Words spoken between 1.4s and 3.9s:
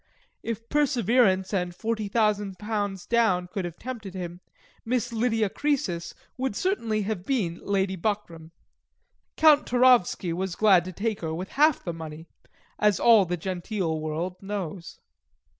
and forty thousand pounds down could have